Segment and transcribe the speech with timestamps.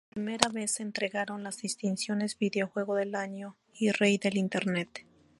[0.09, 5.05] Por primera vez se entregaron las distinciones videojuego del año y Rey del Internet.